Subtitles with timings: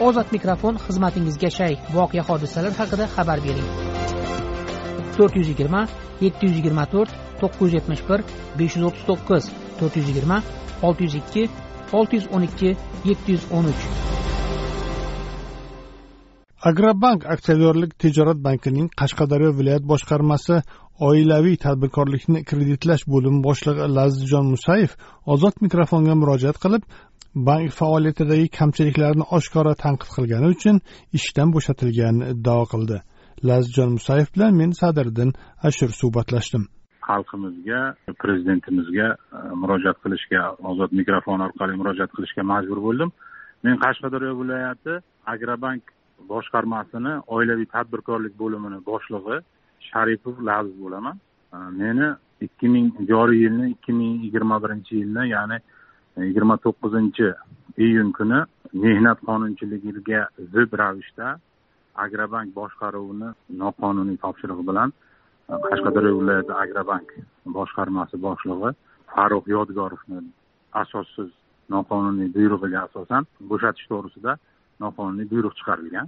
[0.00, 1.74] ozod mikrofon xizmatingizga shay.
[1.94, 3.68] Voqea hodisalar haqida xabar bering.
[5.16, 5.82] To'rt yuz yigirma
[6.24, 8.24] yetti yuz yigirma to'rt to'qqiz yuz yetmish bir
[8.58, 9.44] besh yuz o'ttiz to'qqiz
[9.78, 10.38] to'rt yuz yigirma
[10.86, 11.42] olti yuz ikki
[11.98, 12.70] olti yuz o'n ikki
[13.10, 13.82] yetti yuz o'n uch.
[16.68, 20.62] Agrobank aksiyadorlik tijorat bankining qashqadaryo viloyat boshqarmasi
[21.08, 24.92] oilaviy tadbirkorlikni kreditlash bo'limi boshlig'i lazizjon musayev
[25.34, 26.82] ozod mikrofonga murojaat qilib
[27.34, 30.76] bank faoliyatidagi kamchiliklarni oshkora tanqid qilgani uchun
[31.18, 32.98] ishdan bo'shatilganini iddao qildi.
[33.48, 35.30] Lazizjon musayev bilan men sadiriddin
[35.68, 36.64] ashur suhbatlashdim.
[37.08, 37.80] Xalqimizga
[38.22, 43.10] prezidentimizga e, murojaat qilishga ozod mikrofon orqali murojaat qilishga majbur bo'ldim.
[43.64, 44.94] Men qashqadaryo viloyati
[45.34, 45.82] agrobank
[46.32, 49.38] boshqarmasini oilaviy tadbirkorlik bo'limini boshlig'i
[49.90, 51.16] sharipov laziz bo'laman.
[51.54, 52.08] E, meni
[52.46, 55.58] ikki ming joriy yilni ikki ming yigirma birinchi yilni ya'ni
[56.22, 57.28] yigirma to'qqizinchi
[57.86, 58.40] iyun kuni
[58.84, 60.20] mehnat qonunchiligiga
[60.52, 61.38] zid ravishda
[62.04, 63.28] agrobank boshqaruvini
[63.62, 64.92] noqonuniy topshirig'i bilan
[65.50, 67.08] e, qashqadaryo viloyati agrobank
[67.56, 68.70] boshqarmasi boshlig'i
[69.12, 70.20] farruh yodgorovni
[70.82, 71.30] asossiz
[71.74, 74.32] noqonuniy buyrug'iga asosan bo'shatish to'g'risida
[74.84, 76.06] noqonuniy buyruq chiqarilgan.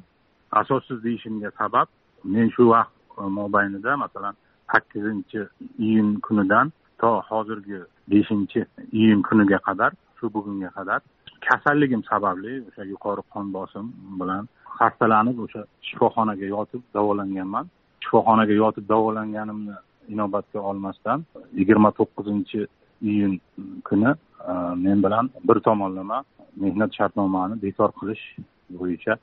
[0.61, 1.89] Asossiz deyishimga sabab
[2.35, 4.35] men shu vaqt e, mobaynida masalan
[4.73, 5.41] sakkizinchi
[5.89, 6.67] iyun kunidan
[7.01, 8.61] to hozirgi beshinchi
[8.93, 11.01] iyun kuniga qadar shu bugunga qadar
[11.49, 13.87] kasalligim sababli o'sha yuqori qon bosim
[14.21, 14.45] bilan
[14.79, 17.67] xastalanib o'sha shifoxonaga yotib davolanganman.
[18.05, 19.77] Shifoxonaga yotib davolanganimni
[20.15, 21.19] inobatga olmasdan
[21.59, 22.61] yigirma to'qqizinchi
[23.11, 23.33] iyun
[23.89, 24.11] kuni
[24.51, 24.53] e,
[24.85, 26.19] men bilan bir tomonlama
[26.65, 28.25] mehnat shartnomani bekor qilish
[28.81, 29.15] bo'yicha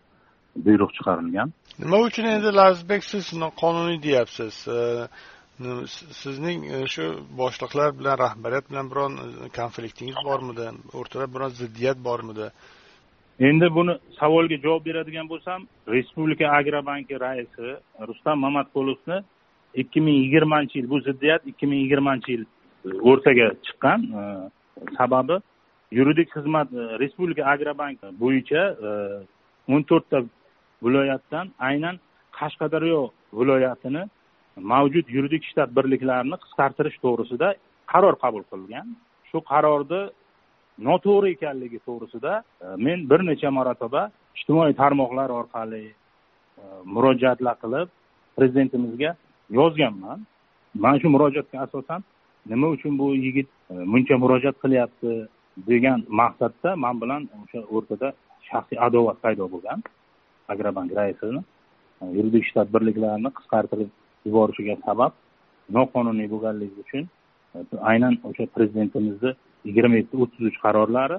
[0.66, 1.48] buyruq chiqarilgan.
[1.84, 3.26] Nima uchun endi lazizbek siz
[3.62, 4.56] qonuniy deyapsiz?
[4.78, 4.80] E,
[6.22, 7.06] sizning e, shu
[7.42, 10.68] boshliqlar bilan rahbariyat bilan biron e, konfliktingiz bormidi?
[11.00, 12.48] O'rtada biron ziddiyat bormidi?
[13.50, 17.68] Endi buni savolga javob beradigan bo'lsam respublika agrobanki raisi
[18.10, 19.18] rustam mamatqulovni
[19.82, 22.46] ikki ming yigirmanchi yil bu ziddiyat ikki ming yigirmanchi yil
[23.10, 24.24] o'rtaga chiqqan e,
[24.98, 25.38] sababi
[25.98, 26.68] yuridik xizmat
[27.04, 28.62] respublika agrobank bo'yicha
[29.74, 30.18] o'n to'rtta
[30.86, 31.96] viloyatdan aynan
[32.40, 33.02] qashqadaryo
[33.40, 34.04] viloyatini
[34.58, 37.48] mavjud yuridik shtat birliklarini qisqartirish to'g'risida
[37.94, 38.88] qaror qabul qilgan.
[39.30, 40.02] Shu qarorni
[40.88, 44.02] noto'g'ri ekanligi to'g'risida e, men bir necha marotaba
[44.38, 45.94] ijtimoiy tarmoqlar orqali e,
[46.96, 47.88] murojaatlar qilib
[48.38, 49.16] prezidentimizga
[49.60, 50.20] yozganman.
[50.84, 52.02] Mana shu murojaatga asosan
[52.52, 55.12] nima uchun bu yigit e, buncha murojaat qilyapti
[55.70, 58.14] degan maqsadda man bilan o'sha o'rtada
[58.50, 59.80] shaxsiy adovat paydo bo'lgan.
[60.52, 61.42] Agrobank raisini
[62.18, 63.90] yuridik shtat birliklarini qisqartirib
[64.26, 65.12] yuborishiga sabab
[65.78, 67.04] noqonuniy bo'lganligi uchun
[67.92, 69.32] aynan o'sha prezidentimizni
[69.68, 71.18] yigirma yetti o'ttiz uch qarorlari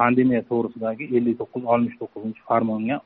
[0.00, 2.96] pandemiya to'g'risidagi ellik to'qqiz oltmish to'qqizinchi farmonga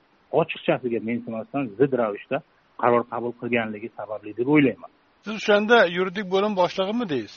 [0.41, 2.39] ochiqchasiga mensimasdan zid ravishda
[2.83, 4.91] qaror qabul qilganligi sababli deb o'ylayman.
[5.25, 7.35] Siz o'shanda yuridik bo'lim boshlig'imidingiz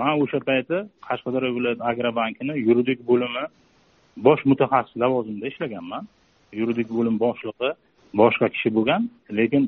[0.00, 0.76] man o'sha payti
[1.08, 3.44] qashqadaryo viloyat agrobankini yuridik bo'limi
[4.26, 6.04] bosh mutaxassis lavozimida ishlaganman.
[6.60, 7.70] Yuridik bo'lim boshlig'i
[8.20, 9.02] boshqa kishi bo'lgan
[9.38, 9.62] lekin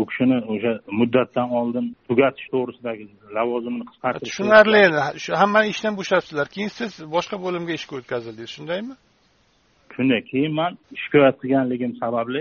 [0.00, 3.04] u kishini o'sha muddatdan oldin tugatish to'g'risidagi
[3.36, 8.52] lavozimini qisqartirish tushunarli endi shu hammani ishdan bo'shatibdilar keyin siz boshqa bo'limga ishga o'tkazildingiz.
[8.56, 8.94] Shundaymi?
[9.94, 10.20] Shunday.
[10.30, 12.40] Keyin man shikoyat qilganligim sababli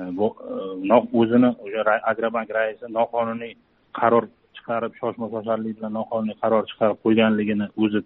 [0.00, 3.52] e, e, o'zini o'sha agrobank raisi noqonuniy
[4.00, 4.24] qaror
[4.56, 8.00] chiqarib shoshma shosharlik bilan noqonuniy qaror chiqarib qo'yganligini o'zi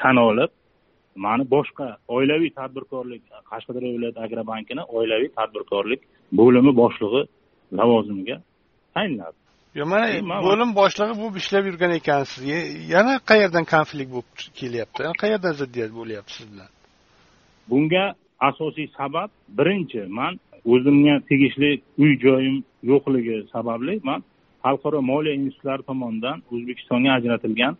[0.00, 0.50] tan olib
[1.26, 1.86] mani boshqa
[2.16, 6.00] oilaviy tadbirkorlik qashqadaryo viloyati agrobankini oilaviy tadbirkorlik
[6.40, 7.22] bo'limi boshlig'i
[7.72, 8.36] lavozimiga
[8.94, 9.38] tayinladi
[9.78, 10.06] yo mana
[10.48, 12.40] bo'lim boshlig'i bo'lib ishlab yurgan ekansiz.
[12.94, 15.00] Yana qayerdan konflikt bo'lib kelyapti?
[15.22, 16.70] Qayerdan ziddiyat bo'lyapti siz bilan
[17.70, 20.38] bunga asosiy sabab birinchi man
[20.72, 22.56] o'zimga tegishli uy joyim
[22.90, 24.20] yo'qligi sababli man
[24.64, 27.74] xalqaro moliya institutlari tomonidan o'zbekistonga ajratilgan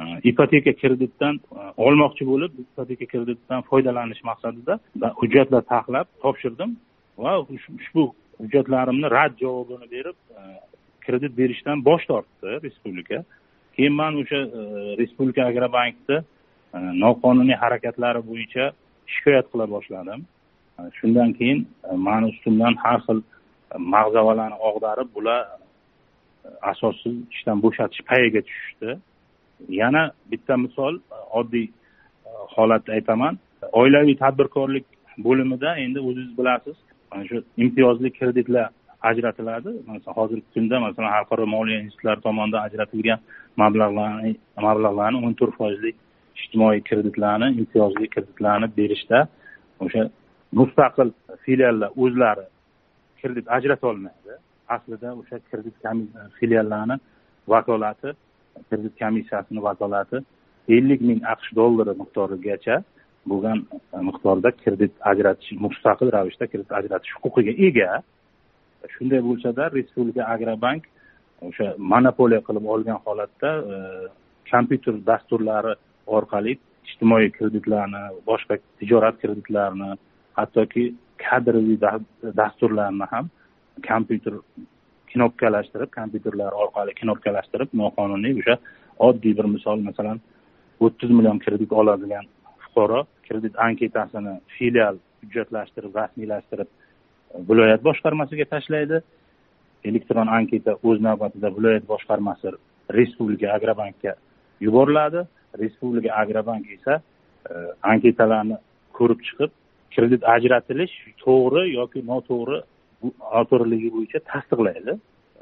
[0.00, 4.74] e, ipoteka kreditdan e, olmoqchi bo'lib ipoteka kreditidan foydalanish maqsadida
[5.20, 6.70] hujjatlar taxlab topshirdim
[7.24, 7.32] va
[7.78, 8.04] ushbu
[8.40, 10.42] hujjatlarimni rad javobini berib e,
[11.06, 13.24] kredit berishdan bosh tortdi respublika.
[13.76, 14.62] Keyin man o'sha e,
[15.00, 16.18] respublika agrobankni
[16.74, 18.64] e, noqonuniy harakatlari bo'yicha
[19.14, 20.20] shikoyat qila boshladim.
[20.98, 21.66] Shundan keyin
[22.08, 23.20] mani ustimdan har xil
[23.94, 25.40] mag'zavalarni og'darib bular
[26.70, 28.90] asossiz ishdan bo'shatish payiga tushishdi.
[29.80, 30.94] Yana bitta misol
[31.40, 31.66] oddiy
[32.54, 33.38] holatni aytaman.
[33.80, 34.86] Oilaviy tadbirkorlik
[35.26, 36.76] bo'limida endi o'zingiz bilasiz
[37.14, 38.68] mana shu imtiyozli kreditlar
[39.10, 39.70] ajratiladi.
[39.86, 43.18] Masalan hozirgi kunda masalan xalqaro moliya institutlari tomonidan ajratilgan
[43.62, 44.30] mablag'larni
[44.66, 45.92] mablag'larni o'n to'rt foizli
[46.40, 49.18] ijtimoiy kreditlarni imtiyozli kreditlarni berishda
[49.84, 50.02] o'sha
[50.60, 51.08] mustaqil
[51.44, 52.46] filiallar o'zlari
[53.20, 54.32] kredit ajrata olmaydi.
[54.76, 55.74] Aslida o'sha kredit
[56.38, 56.96] filiallarni
[57.54, 58.10] vakolati
[58.68, 60.18] kredit komissiyasini vakolati
[60.76, 62.76] ellik ming aqsh dollari miqdorigacha
[63.30, 63.58] bo'lgan
[63.94, 67.90] e, miqdorda kredit ajratish mustaqil ravishda kredit ajratish huquqiga ega.
[68.94, 70.84] Shunday bo'lsada respublika agrobank
[71.48, 73.78] o'sha monopoliya qilib olgan holatda e,
[74.52, 75.74] kompyuter dasturlari
[76.18, 79.90] orqali ijtimoiy kreditlarni boshqa tijorat kreditlarini
[80.38, 80.84] hattoki
[81.24, 81.76] kadrli
[82.42, 83.30] dasturlarni ham
[83.88, 84.34] kompyuter
[85.12, 88.56] knopkalashtirib kompyuterlar orqali knopkalashtirib noqonuniy o'sha
[89.08, 90.20] oddiy bir misol masalan
[90.84, 92.26] o'ttiz million kredit oladigan
[92.74, 99.00] fuqaro kredit anketasini filial hujjatlashtirib rasmiylashtirib e, viloyat boshqarmasiga tashlaydi.
[99.84, 102.54] Elektron anketa o'z navbatida viloyat boshqarmasi
[102.98, 104.14] respublika agrobankka
[104.66, 105.26] yuboriladi.
[105.62, 107.00] Respublika agrobank esa
[107.50, 107.54] e,
[107.92, 108.56] anketalarni
[108.98, 109.50] ko'rib chiqib
[109.94, 110.94] kredit ajratilish
[111.24, 112.60] to'g'ri yoki noto'g'ri
[113.34, 114.92] noto'g'riligi bo'yicha tasdiqlaydi.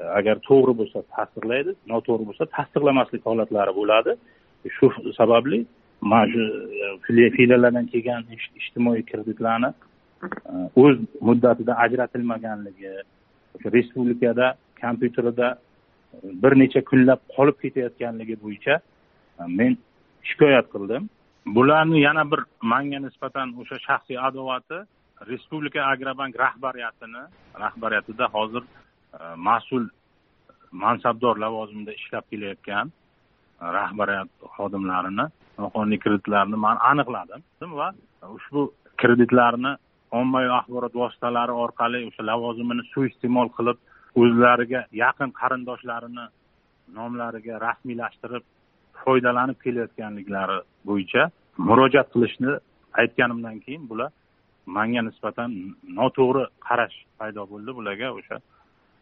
[0.01, 4.11] E, agar to'g'ri bo'lsa tasdiqlaydi noto'g'ri bo'lsa tasdiqlamaslik holatlari bo'ladi.
[4.65, 5.65] E, shu sababli
[6.03, 6.41] mana shu
[7.25, 8.23] e, filiallardan kelgan
[8.59, 10.53] ijtimoiy kreditlarni e,
[10.83, 10.97] o'z
[11.27, 12.93] muddatida ajratilmaganligi
[13.75, 14.47] respublikada
[14.81, 15.47] kompyuterida
[16.13, 18.75] e, bir necha kunlab qolib ketayotganligi bo'yicha
[19.39, 19.77] e, men
[20.29, 21.09] shikoyat qildim.
[21.55, 22.41] Bularni yana bir
[22.73, 24.79] manga nisbatan o'sha shaxsiy adovati
[25.31, 27.23] respublika agrobank rahbariyatini
[27.63, 28.63] rahbariyatida hozir
[29.47, 29.85] mas'ul
[30.83, 32.91] mansabdor lavozimida ishlab kelayotgan
[33.77, 35.25] rahbariyat xodimlarini
[35.61, 37.41] noqonuniy kreditlarni man aniqladim
[37.79, 37.87] va
[38.37, 38.61] ushbu
[39.01, 39.71] kreditlarni
[40.19, 43.77] ommaviy axborot vositalari orqali o'sha lavozimini suiiste'mol qilib
[44.21, 46.25] o'zlariga yaqin qarindoshlarini
[46.97, 48.43] nomlariga rasmiylashtirib
[49.03, 50.57] foydalanib kelayotganliklari
[50.89, 51.23] bo'yicha
[51.69, 52.51] murojaat qilishni
[53.01, 54.11] aytganimdan keyin bular
[54.65, 55.51] manga nisbatan
[55.99, 57.71] noto'g'ri qarash paydo bo'ldi.
[57.79, 58.37] Bularga o'sha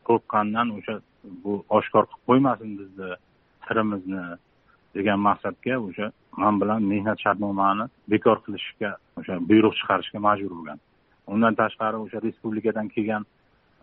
[0.07, 0.95] qo'rqqandan o'sha
[1.43, 3.09] bu oshkor qilib qo'ymasin bizni
[3.65, 4.23] sirimizni
[4.95, 6.07] degan maqsadga o'sha
[6.37, 10.79] man bilan mehnat shartnomani bekor qilishga o'sha buyruq chiqarishga majbur bo'lgan.
[11.33, 13.23] Undan tashqari o'sha respublikadan kelgan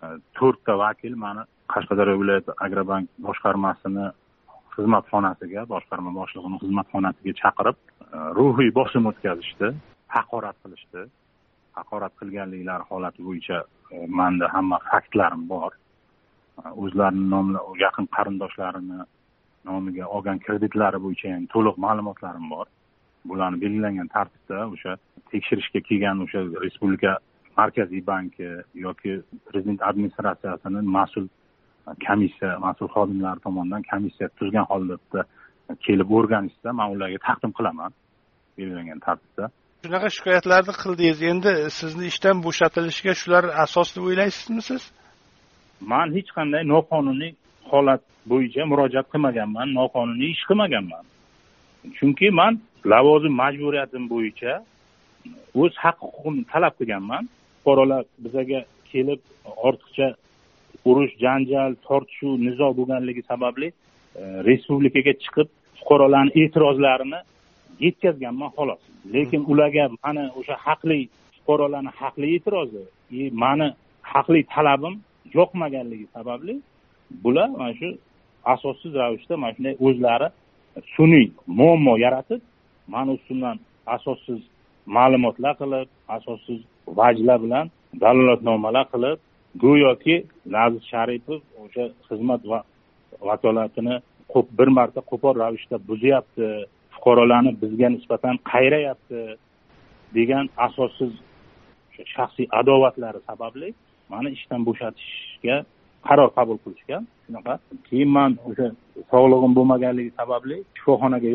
[0.05, 0.07] e,
[0.39, 1.43] to'rtta vakil mani
[1.75, 4.07] qashqadaryo viloyati agrobank boshqarmasini
[4.75, 7.79] xizmatxonasiga boshqarma boshlig'ini xizmatxonasiga chaqirib
[8.17, 9.69] e, ruhiy bosim o'tkazishdi
[10.17, 11.03] haqorat qilishdi.
[11.79, 13.59] Haqorat qilganliklari holati bo'yicha
[13.95, 15.73] e, manda hamma faktlarim bor.
[16.83, 19.01] O'zlarini nomla yaqin qarindoshlarini
[19.71, 22.67] nomiga olgan kreditlari bo'yicha ham to'liq ma'lumotlarim bor.
[23.31, 24.93] Bularni belgilangan tartibda o'sha
[25.33, 27.13] tekshirishga kelgan o'sha respublika
[27.61, 28.49] markaziy banki
[28.87, 29.13] yoki
[29.49, 31.27] prezident administratsiyasini mas'ul
[32.07, 35.21] komissiya mas'ul xodimlari tomonidan komissiya tuzgan holatda
[35.87, 37.93] kelib o'rganishsa man ularga taqdim qilaman
[38.59, 39.45] belgilangan tartibda.
[39.85, 41.19] Shunaqa shikoyatlarni qildingiz.
[41.33, 44.83] Endi sizni ishdan bo'shatilishiga shular asos deb o'ylaysizmi siz?
[45.93, 47.33] Man hech qanday noqonuniy
[47.73, 51.05] holat bo'yicha murojaat qilmaganman noqonuniy ish qilmaganman.
[51.97, 52.53] Chunki man
[52.93, 54.53] lavozim majburiyatim bo'yicha
[55.63, 57.23] o'z haq huquqimni talab qilganman.
[57.61, 58.61] Fuqarolar bizaga
[58.91, 59.21] kelib
[59.69, 60.09] ortiqcha
[60.89, 65.49] urush janjal tortishuv nizo bo'lganligi sababli e, respublikaga chiqib
[65.79, 67.21] fuqarolarni e'tirozlarini
[67.87, 68.83] yetkazganman xolos.
[69.15, 71.01] Lekin ularga mani o'sha haqli
[71.37, 72.85] fuqarolarni haqli e'tirozi
[73.19, 73.69] и mani
[74.13, 74.95] haqli talabim
[75.39, 76.55] yoqmaganligi sababli
[77.25, 77.89] bular mana shu
[78.55, 80.29] asossiz ravishda mana shunday o'zlari
[80.95, 81.27] sun'iy
[81.59, 82.41] muammo yaratib
[82.95, 83.57] mana ustimdan
[83.97, 84.41] asossiz
[84.97, 86.61] ma'lumotlar qilib asossiz
[86.99, 87.67] vajlar bilan
[88.03, 89.19] dalolatnomalar qilib
[89.65, 90.17] go'yoki
[90.57, 92.61] nazir sharipov o'sha xizmat va
[93.29, 93.97] vakolatini
[94.59, 96.47] bir marta qo'pol ravishda buzyapti
[96.95, 99.21] fuqarolarni bizga nisbatan qayrayapti
[100.17, 101.13] degan asossiz
[102.15, 103.69] shaxsiy adovatlari sababli
[104.13, 105.57] mani ishdan bo'shatishga
[106.09, 107.03] qaror qabul qilishgan.
[107.27, 107.55] Shunaqa.
[107.89, 108.67] Keyin man o'sha
[109.13, 111.29] sog'lig'im bo'lmaganligi sababli shifoxonaga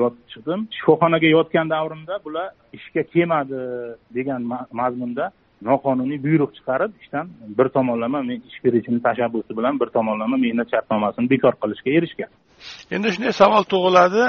[0.00, 3.58] yotib chiqdim shifoxonaga yotgan davrimda bular ishga kelmadi
[4.16, 4.40] degan
[4.80, 5.24] mazmunda
[5.68, 7.26] noqonuniy buyruq chiqarib ishdan
[7.58, 12.30] bir tomonlama men ish beruvchini tashabbusi bilan bir tomonlama mehnat shartnomasini bekor qilishga erishgan.
[12.94, 14.22] Endi shunday savol tug'iladi.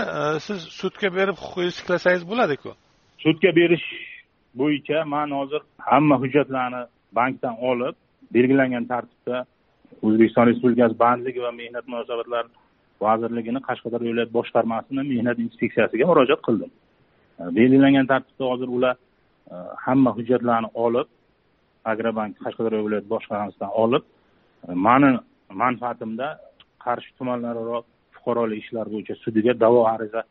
[0.45, 2.69] Siz sudga berib huquqingizni tiklasangiz bo'ladiku?
[3.23, 3.87] Sudga berish
[4.59, 6.81] bo'yicha man hozir hamma hujjatlarni
[7.19, 7.95] bankdan olib
[8.35, 9.37] belgilangan tartibda
[10.05, 12.49] o'zbekiston respublikasi bandlik va mehnat munosabatlari
[13.05, 16.71] vazirligini qashqadaryo viloyat boshqarmasini mehnat inspeksiyasiga murojaat qildim.
[17.39, 18.95] E, belgilangan tartibda hozir ular
[19.53, 21.07] e, hamma hujjatlarni olib
[21.91, 24.03] agrobank qashqadaryo viloyat boshqarmasidan olib
[24.67, 25.11] e, mani
[25.63, 26.27] manfaatimda
[26.85, 27.79] qarshi tumanlararo
[28.15, 30.21] fuqarolik ishlar bo'yicha sudiga da'vo ariza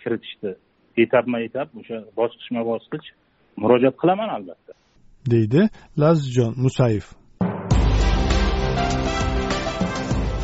[0.00, 0.50] kiritishdi.
[1.04, 3.06] Etapma etap o'sha bosqichma bosqich
[3.62, 4.72] murojaat qilaman albatta.
[5.32, 5.62] Deydi
[6.02, 7.06] lazizjon musayev.